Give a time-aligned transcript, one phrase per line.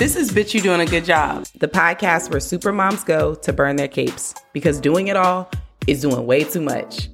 [0.00, 3.52] This is Bitch You Doing a Good Job, the podcast where super moms go to
[3.52, 5.50] burn their capes because doing it all
[5.86, 7.10] is doing way too much.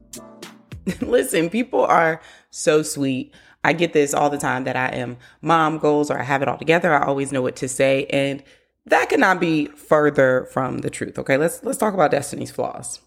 [1.00, 3.34] Listen, people are so sweet.
[3.64, 6.48] I get this all the time that I am mom goals or I have it
[6.48, 6.94] all together.
[6.94, 8.06] I always know what to say.
[8.06, 8.44] And
[8.84, 11.18] that could not be further from the truth.
[11.18, 13.00] Okay, let's let's talk about Destiny's flaws.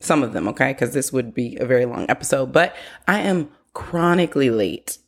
[0.00, 2.52] Some of them, okay, because this would be a very long episode.
[2.52, 2.76] But
[3.08, 4.98] I am chronically late.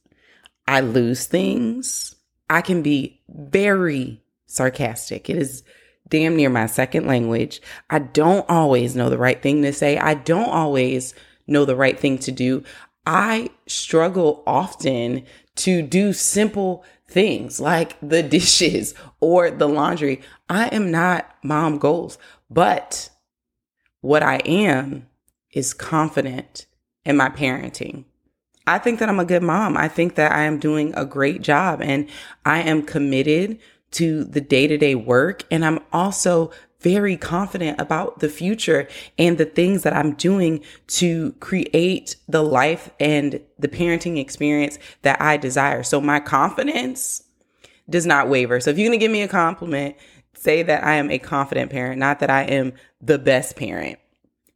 [0.67, 2.16] I lose things.
[2.49, 5.29] I can be very sarcastic.
[5.29, 5.63] It is
[6.09, 7.61] damn near my second language.
[7.91, 9.99] I don't always know the right thing to say.
[9.99, 11.15] I don't always
[11.47, 12.63] know the right thing to do.
[13.07, 15.25] I struggle often
[15.57, 20.21] to do simple things like the dishes or the laundry.
[20.49, 22.19] I am not mom goals,
[22.51, 23.11] but
[24.01, 25.09] what I am
[25.53, 26.67] is confident
[27.05, 28.05] in my parenting.
[28.67, 29.77] I think that I'm a good mom.
[29.77, 32.09] I think that I am doing a great job and
[32.45, 33.59] I am committed
[33.93, 35.45] to the day to day work.
[35.51, 38.87] And I'm also very confident about the future
[39.19, 45.21] and the things that I'm doing to create the life and the parenting experience that
[45.21, 45.83] I desire.
[45.83, 47.23] So my confidence
[47.89, 48.61] does not waver.
[48.61, 49.97] So if you're going to give me a compliment,
[50.35, 53.99] say that I am a confident parent, not that I am the best parent.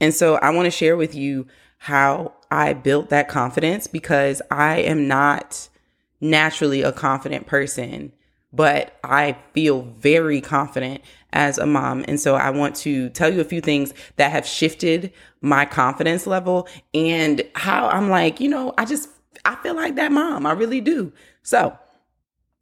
[0.01, 1.47] And so I want to share with you
[1.79, 5.69] how I built that confidence because I am not
[6.21, 8.13] naturally a confident person,
[8.53, 12.05] but I feel very confident as a mom.
[12.09, 16.27] And so I want to tell you a few things that have shifted my confidence
[16.27, 19.09] level and how I'm like, you know, I just,
[19.45, 20.45] I feel like that mom.
[20.47, 21.13] I really do.
[21.43, 21.79] So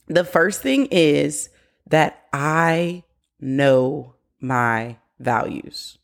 [0.07, 1.49] the first thing is
[1.87, 3.05] that I
[3.41, 5.99] know my values.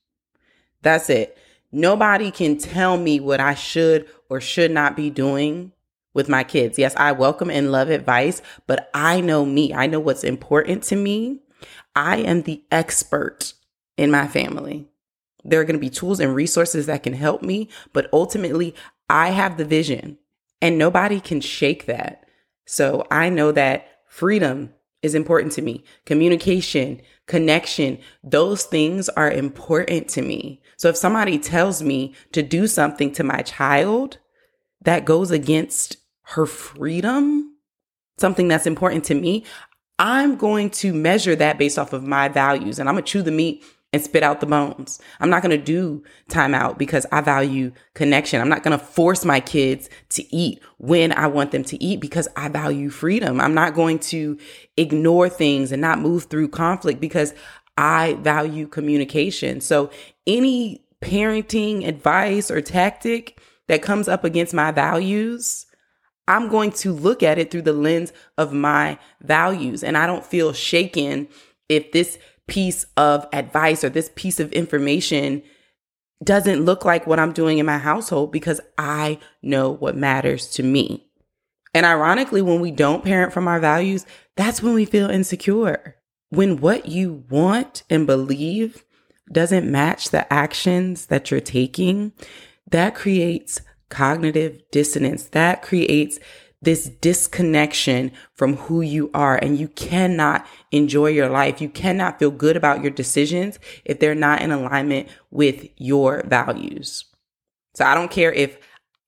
[0.82, 1.36] That's it.
[1.74, 5.72] Nobody can tell me what I should or should not be doing
[6.12, 6.78] with my kids.
[6.78, 9.74] Yes, I welcome and love advice, but I know me.
[9.74, 11.40] I know what's important to me.
[11.96, 13.54] I am the expert
[13.96, 14.86] in my family.
[15.42, 18.76] There are going to be tools and resources that can help me, but ultimately,
[19.10, 20.18] I have the vision
[20.62, 22.24] and nobody can shake that.
[22.66, 24.73] So I know that freedom
[25.04, 25.84] is important to me.
[26.06, 30.62] Communication, connection, those things are important to me.
[30.76, 34.18] So if somebody tells me to do something to my child
[34.82, 37.56] that goes against her freedom,
[38.16, 39.44] something that's important to me,
[39.98, 43.22] I'm going to measure that based off of my values and I'm going to chew
[43.22, 43.62] the meat
[43.94, 44.98] and spit out the bones.
[45.20, 48.40] I'm not going to do timeout because I value connection.
[48.40, 52.00] I'm not going to force my kids to eat when I want them to eat
[52.00, 53.40] because I value freedom.
[53.40, 54.36] I'm not going to
[54.76, 57.34] ignore things and not move through conflict because
[57.78, 59.60] I value communication.
[59.60, 59.90] So
[60.26, 65.66] any parenting advice or tactic that comes up against my values,
[66.26, 69.84] I'm going to look at it through the lens of my values.
[69.84, 71.28] And I don't feel shaken
[71.68, 75.42] if this piece of advice or this piece of information
[76.22, 80.62] doesn't look like what I'm doing in my household because I know what matters to
[80.62, 81.06] me.
[81.74, 84.06] And ironically, when we don't parent from our values,
[84.36, 85.96] that's when we feel insecure.
[86.30, 88.84] When what you want and believe
[89.30, 92.12] doesn't match the actions that you're taking,
[92.70, 95.24] that creates cognitive dissonance.
[95.24, 96.18] That creates
[96.64, 101.60] this disconnection from who you are and you cannot enjoy your life.
[101.60, 107.04] You cannot feel good about your decisions if they're not in alignment with your values.
[107.74, 108.58] So I don't care if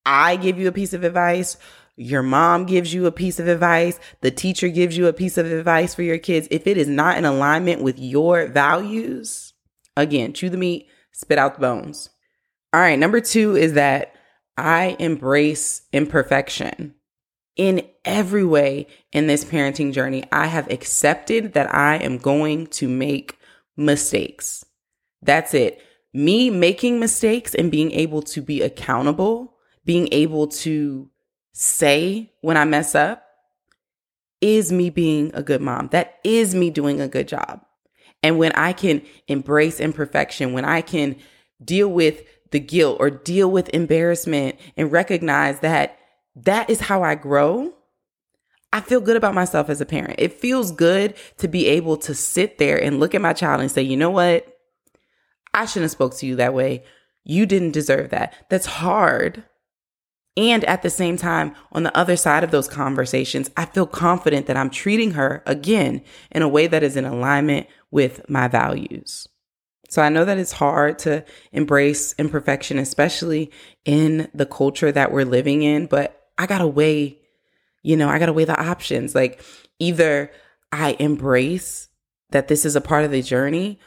[0.05, 1.57] I give you a piece of advice,
[1.97, 5.51] your mom gives you a piece of advice, the teacher gives you a piece of
[5.51, 6.47] advice for your kids.
[6.51, 9.55] If it is not in alignment with your values,
[9.97, 12.11] again, chew the meat, spit out the bones.
[12.73, 14.15] All right, number two is that
[14.59, 16.95] I embrace imperfection
[17.57, 22.89] in every way in this parenting journey, I have accepted that I am going to
[22.89, 23.39] make
[23.77, 24.65] mistakes.
[25.23, 25.81] That's it.
[26.13, 31.11] Me making mistakes and being able to be accountable, being able to
[31.53, 33.23] say when I mess up
[34.41, 35.89] is me being a good mom.
[35.93, 37.63] That is me doing a good job.
[38.23, 41.17] And when I can embrace imperfection, when I can
[41.65, 45.99] deal with the guilt or deal with embarrassment and recognize that
[46.37, 47.73] that is how I grow.
[48.73, 50.17] I feel good about myself as a parent.
[50.19, 53.71] It feels good to be able to sit there and look at my child and
[53.71, 54.47] say, you know what?
[55.55, 56.85] I shouldn't have spoke to you that way.
[57.25, 58.35] You didn't deserve that.
[58.51, 59.45] That's hard.
[60.37, 64.47] And at the same time, on the other side of those conversations, I feel confident
[64.47, 69.27] that I'm treating her again in a way that is in alignment with my values.
[69.89, 73.51] So I know that it's hard to embrace imperfection, especially
[73.87, 77.19] in the culture that we're living in, but I gotta weigh,
[77.83, 79.15] you know, I gotta weigh the options.
[79.15, 79.43] Like
[79.79, 80.31] either
[80.73, 81.89] I embrace
[82.31, 83.79] that this is a part of the journey,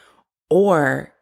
[0.48, 1.12] or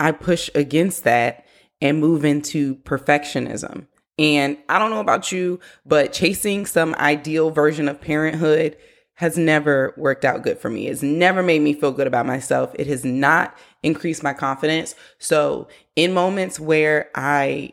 [0.00, 1.44] I push against that
[1.80, 3.86] and move into perfectionism.
[4.18, 8.76] And I don't know about you, but chasing some ideal version of parenthood
[9.14, 10.88] has never worked out good for me.
[10.88, 12.72] It's never made me feel good about myself.
[12.78, 14.94] It has not increased my confidence.
[15.18, 17.72] So, in moments where I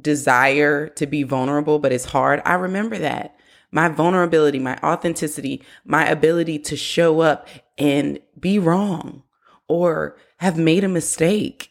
[0.00, 3.36] desire to be vulnerable, but it's hard, I remember that.
[3.72, 9.22] My vulnerability, my authenticity, my ability to show up and be wrong
[9.68, 11.70] or have made a mistake,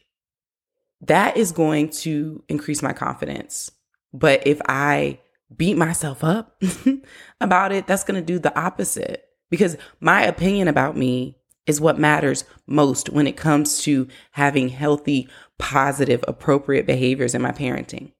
[1.02, 3.72] that is going to increase my confidence.
[4.14, 5.20] But if I
[5.56, 6.62] beat myself up
[7.42, 11.38] about it, that's going to do the opposite because my opinion about me
[11.68, 15.28] is what matters most when it comes to having healthy,
[15.58, 18.12] positive, appropriate behaviors in my parenting.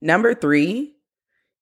[0.00, 0.94] Number three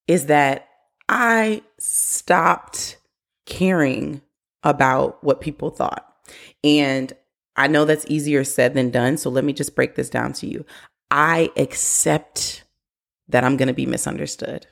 [0.07, 0.69] is that
[1.09, 2.99] I stopped
[3.47, 4.23] caring
[4.63, 6.05] about what people thought.
[6.63, 7.13] And
[7.57, 9.17] I know that's easier said than done.
[9.17, 10.65] So let me just break this down to you.
[11.11, 12.65] I accept
[13.29, 14.67] that I'm going to be misunderstood.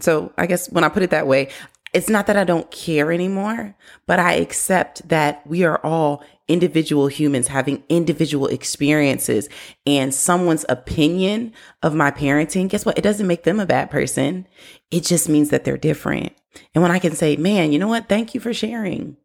[0.00, 1.48] So I guess when I put it that way,
[1.92, 3.74] it's not that I don't care anymore,
[4.06, 9.48] but I accept that we are all individual humans having individual experiences
[9.86, 11.52] and someone's opinion
[11.82, 12.68] of my parenting.
[12.68, 12.98] Guess what?
[12.98, 14.46] It doesn't make them a bad person.
[14.90, 16.32] It just means that they're different.
[16.74, 18.08] And when I can say, man, you know what?
[18.08, 19.16] Thank you for sharing.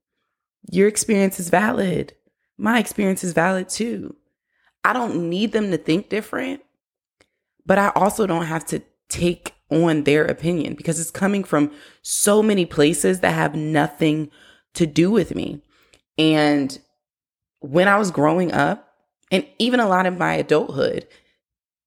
[0.72, 2.14] Your experience is valid.
[2.58, 4.16] My experience is valid too.
[4.84, 6.62] I don't need them to think different,
[7.66, 11.72] but I also don't have to take on their opinion because it's coming from
[12.02, 14.30] so many places that have nothing
[14.74, 15.62] to do with me.
[16.18, 16.78] And
[17.60, 18.82] when I was growing up,
[19.32, 21.08] and even a lot of my adulthood,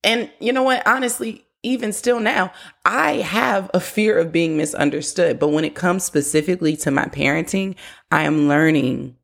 [0.02, 2.52] and you know what, honestly, even still now,
[2.84, 5.38] I have a fear of being misunderstood.
[5.38, 7.74] But when it comes specifically to my parenting,
[8.10, 9.16] I am learning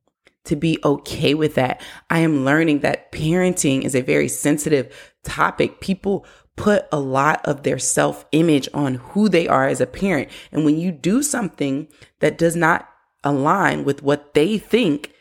[0.45, 1.81] to be okay with that.
[2.11, 5.81] I am learning that parenting is a very sensitive topic.
[5.81, 10.29] People put a lot of their self image on who they are as a parent.
[10.53, 11.89] And when you do something
[12.21, 12.89] that does not
[13.23, 15.13] align with what they think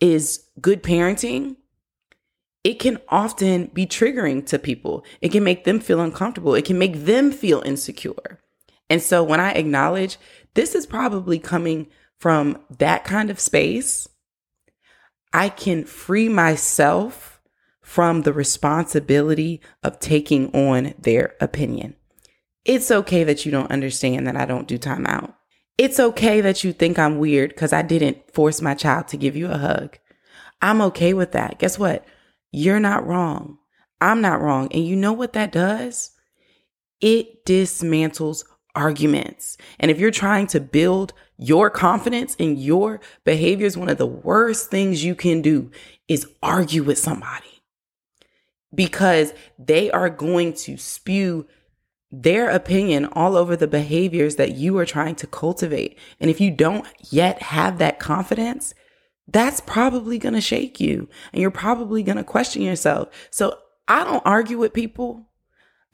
[0.00, 1.56] is good parenting,
[2.64, 5.04] it can often be triggering to people.
[5.20, 6.54] It can make them feel uncomfortable.
[6.54, 8.38] It can make them feel insecure.
[8.88, 10.18] And so when I acknowledge
[10.54, 11.88] this is probably coming
[12.18, 14.06] from that kind of space,
[15.32, 17.31] I can free myself
[17.82, 21.96] from the responsibility of taking on their opinion.
[22.64, 25.34] It's okay that you don't understand that I don't do timeout.
[25.76, 29.34] It's okay that you think I'm weird because I didn't force my child to give
[29.34, 29.98] you a hug.
[30.60, 31.58] I'm okay with that.
[31.58, 32.06] Guess what?
[32.52, 33.58] You're not wrong.
[34.00, 34.68] I'm not wrong.
[34.72, 36.12] And you know what that does?
[37.00, 38.44] It dismantles
[38.74, 39.56] arguments.
[39.80, 44.70] And if you're trying to build your confidence in your behaviors, one of the worst
[44.70, 45.70] things you can do
[46.06, 47.51] is argue with somebody
[48.74, 51.46] because they are going to spew
[52.10, 55.98] their opinion all over the behaviors that you are trying to cultivate.
[56.20, 58.74] And if you don't yet have that confidence,
[59.28, 63.08] that's probably going to shake you and you're probably going to question yourself.
[63.30, 63.58] So
[63.88, 65.26] I don't argue with people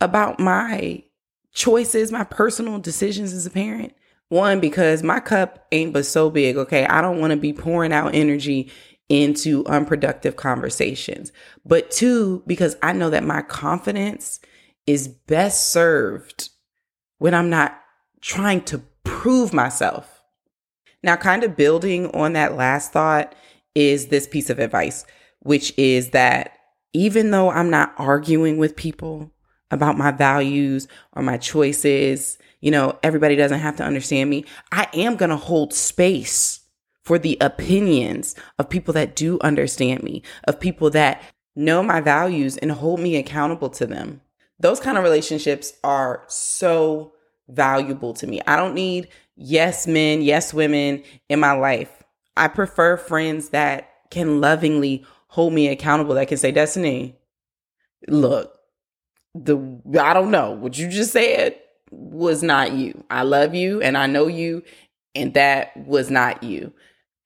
[0.01, 1.05] about my
[1.53, 3.95] choices, my personal decisions as a parent.
[4.29, 6.57] One, because my cup ain't but so big.
[6.57, 6.85] Okay.
[6.85, 8.71] I don't want to be pouring out energy
[9.09, 11.33] into unproductive conversations.
[11.65, 14.41] But two, because I know that my confidence
[14.87, 16.51] is best served
[17.19, 17.81] when I'm not
[18.21, 20.23] trying to prove myself.
[21.03, 23.35] Now, kind of building on that last thought
[23.75, 25.07] is this piece of advice,
[25.41, 26.53] which is that
[26.93, 29.31] even though I'm not arguing with people
[29.71, 34.89] about my values or my choices, you know, everybody doesn't have to understand me, I
[34.95, 36.58] am going to hold space
[37.09, 41.23] for the opinions of people that do understand me, of people that
[41.57, 44.21] know my values and hold me accountable to them.
[44.61, 47.15] Those kind of relationships are so
[47.49, 48.43] valuable to me.
[48.47, 51.91] I don't need yes men, yes women in my life.
[52.37, 57.17] I prefer friends that can lovingly hold me accountable, that can say, Destiny,
[58.07, 58.53] look,
[59.35, 59.57] the
[59.99, 61.59] I don't know what you just said
[61.91, 63.03] was not you.
[63.09, 64.63] I love you and I know you,
[65.15, 66.75] and that was not you.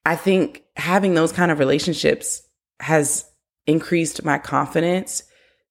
[0.05, 2.43] I think having those kind of relationships
[2.81, 3.31] has
[3.67, 5.23] increased my confidence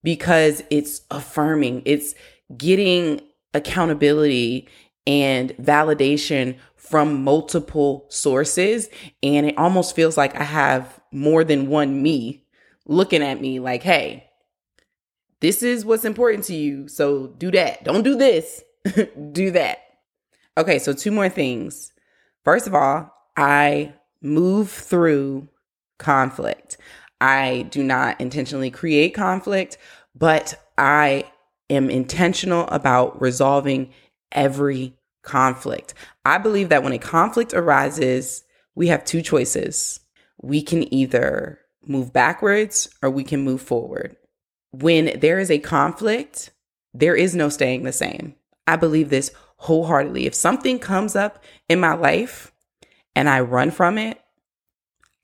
[0.03, 2.15] because it's affirming, it's
[2.57, 3.21] getting
[3.53, 4.67] accountability
[5.05, 8.89] and validation from multiple sources.
[9.21, 12.45] And it almost feels like I have more than one me
[12.85, 14.25] looking at me like, hey,
[15.39, 16.87] this is what's important to you.
[16.87, 17.83] So do that.
[17.83, 18.63] Don't do this,
[19.31, 19.79] do that.
[20.57, 21.91] Okay, so two more things.
[22.43, 25.47] First of all, I move through
[25.97, 26.77] conflict.
[27.19, 29.77] I do not intentionally create conflict,
[30.15, 31.25] but I
[31.69, 33.93] am intentional about resolving
[34.31, 35.93] every conflict.
[36.25, 38.43] I believe that when a conflict arises,
[38.75, 39.99] we have two choices.
[40.41, 44.15] We can either move backwards or we can move forward.
[44.71, 46.51] When there is a conflict,
[46.93, 48.35] there is no staying the same.
[48.67, 50.25] I believe this wholeheartedly.
[50.25, 52.50] If something comes up in my life
[53.15, 54.19] and I run from it,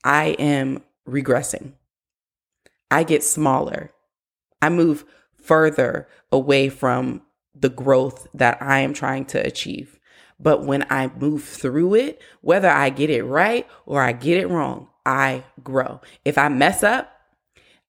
[0.04, 1.72] I am regressing.
[2.90, 3.92] I get smaller.
[4.62, 5.04] I move
[5.36, 7.22] further away from
[7.54, 9.98] the growth that I am trying to achieve.
[10.40, 14.48] But when I move through it, whether I get it right or I get it
[14.48, 16.00] wrong, I grow.
[16.24, 17.12] If I mess up,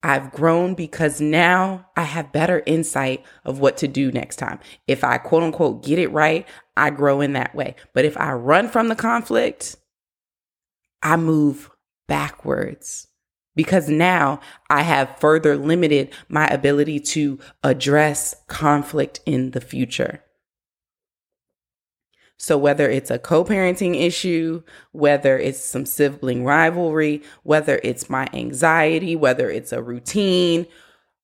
[0.02, 4.60] I've grown because now I have better insight of what to do next time.
[4.88, 7.76] If I quote unquote get it right, I grow in that way.
[7.94, 9.76] But if I run from the conflict,
[11.02, 11.70] I move
[12.08, 13.08] backwards
[13.56, 14.40] because now
[14.70, 20.24] I have further limited my ability to address conflict in the future.
[22.38, 24.64] So, whether it's a co parenting issue,
[24.94, 30.66] whether it's some sibling rivalry, whether it's my anxiety, whether it's a routine,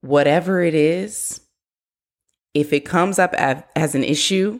[0.02, 1.40] whatever it is,
[2.54, 4.60] if it comes up as, as an issue,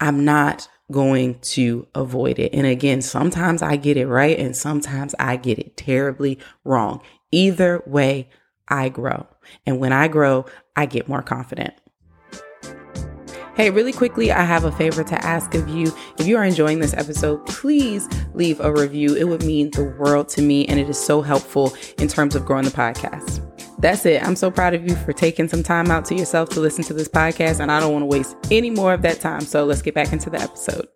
[0.00, 2.54] I'm not going to avoid it.
[2.54, 7.02] And again, sometimes I get it right and sometimes I get it terribly wrong.
[7.32, 8.28] Either way,
[8.68, 9.26] I grow.
[9.66, 10.46] And when I grow,
[10.76, 11.74] I get more confident.
[13.54, 15.92] Hey, really quickly, I have a favor to ask of you.
[16.18, 19.14] If you are enjoying this episode, please leave a review.
[19.14, 22.46] It would mean the world to me, and it is so helpful in terms of
[22.46, 23.51] growing the podcast.
[23.82, 24.22] That's it.
[24.22, 26.94] I'm so proud of you for taking some time out to yourself to listen to
[26.94, 29.40] this podcast, and I don't want to waste any more of that time.
[29.40, 30.86] So let's get back into the episode.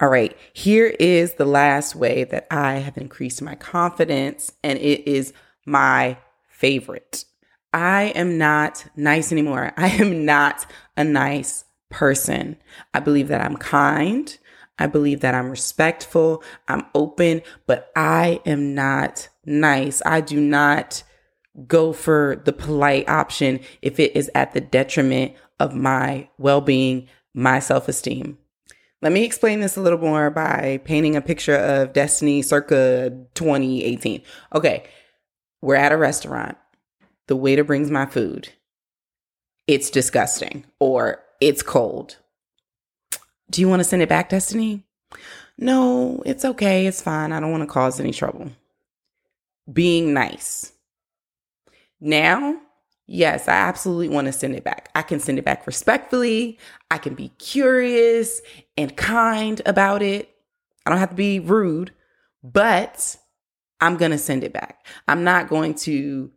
[0.00, 5.08] All right, here is the last way that I have increased my confidence, and it
[5.08, 5.32] is
[5.64, 6.16] my
[6.48, 7.24] favorite.
[7.72, 9.72] I am not nice anymore.
[9.76, 10.66] I am not
[10.96, 12.56] a nice person.
[12.92, 14.36] I believe that I'm kind.
[14.76, 16.42] I believe that I'm respectful.
[16.66, 20.00] I'm open, but I am not nice.
[20.06, 21.02] I do not
[21.66, 27.08] go for the polite option if it is at the detriment of my well being,
[27.34, 28.38] my self esteem.
[29.02, 34.22] Let me explain this a little more by painting a picture of Destiny circa 2018.
[34.54, 34.84] Okay,
[35.62, 36.56] we're at a restaurant
[37.30, 38.48] the waiter brings my food.
[39.68, 42.16] It's disgusting or it's cold.
[43.48, 44.82] Do you want to send it back, Destiny?
[45.56, 46.86] No, it's okay.
[46.86, 47.30] It's fine.
[47.30, 48.50] I don't want to cause any trouble.
[49.72, 50.72] Being nice.
[52.00, 52.60] Now,
[53.06, 54.88] yes, I absolutely want to send it back.
[54.94, 56.58] I can send it back respectfully.
[56.90, 58.40] I can be curious
[58.76, 60.30] and kind about it.
[60.86, 61.92] I don't have to be rude,
[62.42, 63.16] but
[63.80, 64.86] I'm going to send it back.
[65.08, 66.30] I'm not going to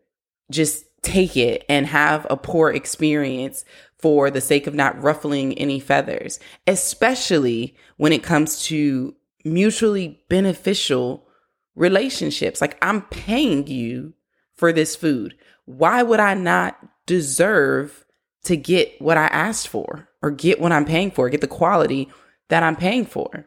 [0.51, 3.65] just take it and have a poor experience
[3.97, 11.27] for the sake of not ruffling any feathers, especially when it comes to mutually beneficial
[11.75, 12.61] relationships.
[12.61, 14.13] Like, I'm paying you
[14.55, 15.35] for this food.
[15.65, 18.05] Why would I not deserve
[18.43, 22.09] to get what I asked for or get what I'm paying for, get the quality
[22.49, 23.45] that I'm paying for?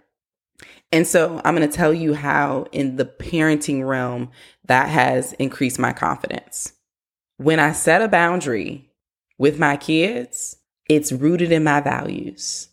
[0.92, 4.30] And so I'm going to tell you how, in the parenting realm,
[4.66, 6.73] that has increased my confidence.
[7.38, 8.88] When I set a boundary
[9.37, 10.56] with my kids,
[10.88, 12.68] it's rooted in my values.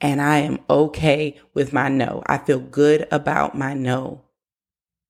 [0.00, 2.22] And I am okay with my no.
[2.26, 4.23] I feel good about my no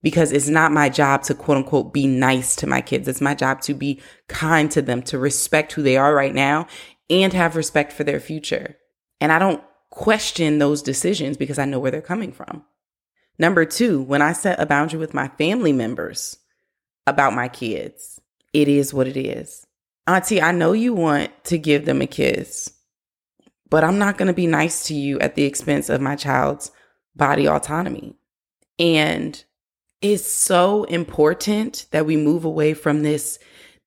[0.04, 3.08] because it's not my job to quote unquote be nice to my kids.
[3.08, 6.66] It's my job to be kind to them, to respect who they are right now
[7.08, 8.76] and have respect for their future.
[9.18, 12.64] And I don't question those decisions because I know where they're coming from.
[13.38, 16.36] Number two, when I set a boundary with my family members
[17.06, 18.20] about my kids,
[18.52, 19.66] it is what it is.
[20.06, 22.70] Auntie, I know you want to give them a kiss,
[23.70, 26.70] but I'm not going to be nice to you at the expense of my child's
[27.16, 28.16] body autonomy.
[28.78, 29.42] And
[30.04, 33.38] it's so important that we move away from this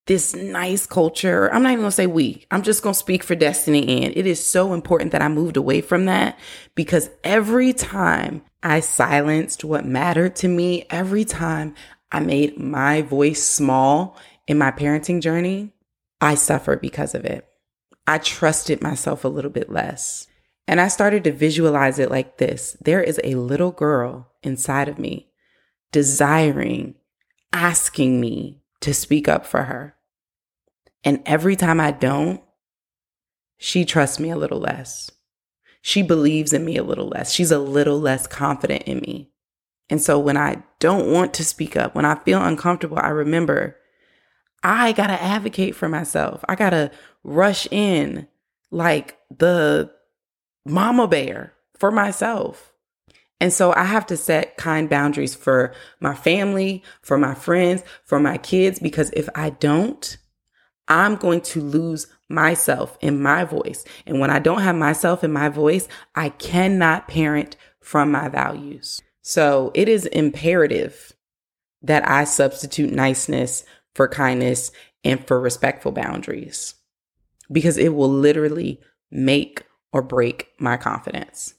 [0.08, 1.54] this nice culture.
[1.54, 2.46] I'm not even to say we.
[2.50, 5.82] I'm just to speak for Destiny and it is so important that I moved away
[5.82, 6.40] from that
[6.76, 11.76] because every time I silenced what mattered to me, every time
[12.12, 15.74] I made my voice small in my parenting journey,
[16.22, 17.46] I suffered because of it.
[18.08, 20.26] I trusted myself a little bit less.
[20.70, 24.98] And I started to visualize it like this there is a little girl inside of
[24.98, 25.27] me
[25.92, 26.96] desiring,
[27.54, 29.96] asking me to speak up for her.
[31.04, 32.42] And every time I don't,
[33.58, 35.10] she trusts me a little less.
[35.88, 37.32] she believes in me a little less.
[37.32, 39.32] She's a little less confident in me.
[39.90, 43.78] And so when I don't want to speak up, when I feel uncomfortable, I remember
[44.62, 46.44] I got to advocate for myself.
[46.50, 46.92] I got to
[47.24, 48.28] rush in
[48.70, 49.90] like the
[50.66, 52.74] mama bear for myself.
[53.40, 58.20] And so I have to set kind boundaries for my family, for my friends, for
[58.20, 60.18] my kids, because if I don't,
[60.88, 63.86] I'm going to lose myself and my voice.
[64.06, 69.02] And when I don't have myself and my voice, I cannot parent from my values.
[69.22, 71.14] So it is imperative
[71.82, 74.72] that I substitute niceness for kindness
[75.04, 76.76] and for respectful boundaries
[77.52, 79.64] because it will literally make
[79.94, 81.54] or break my confidence.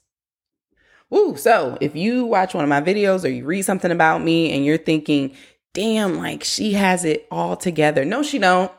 [1.13, 4.51] Ooh, so if you watch one of my videos or you read something about me
[4.53, 5.35] and you're thinking,
[5.73, 8.05] damn, like she has it all together.
[8.05, 8.71] No, she don't.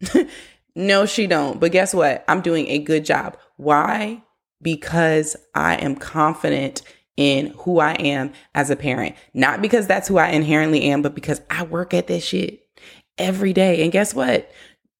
[0.76, 1.58] no, she don't.
[1.58, 2.24] But guess what?
[2.28, 3.36] I'm doing a good job.
[3.56, 4.22] Why?
[4.62, 6.82] Because I am confident
[7.16, 9.16] in who I am as a parent.
[9.34, 12.62] Not because that's who I inherently am, but because I work at this shit
[13.18, 13.82] every day.
[13.82, 14.50] And guess what?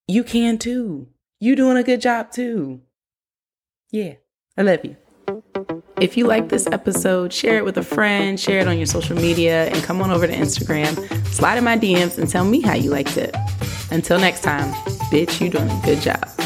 [0.09, 1.09] You can too.
[1.39, 2.81] You doing a good job too.
[3.93, 4.15] Yeah.
[4.57, 4.97] I love you.
[5.99, 9.17] If you like this episode, share it with a friend, share it on your social
[9.17, 10.95] media, and come on over to Instagram,
[11.29, 13.35] slide in my DMs, and tell me how you liked it.
[13.91, 14.73] Until next time,
[15.11, 16.46] bitch, you doing a good job.